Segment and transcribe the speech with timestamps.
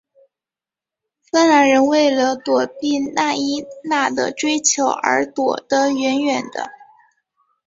[1.31, 6.71] 芬兰人为了躲避纳伊娜的追求而躲得远远的。